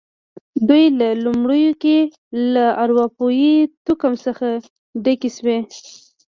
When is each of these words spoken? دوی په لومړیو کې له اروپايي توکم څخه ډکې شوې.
دوی 0.67 0.85
په 0.97 1.07
لومړیو 1.23 1.73
کې 1.83 1.97
له 2.53 2.65
اروپايي 2.83 3.55
توکم 3.85 4.13
څخه 4.25 4.47
ډکې 5.03 5.29
شوې. 5.37 5.57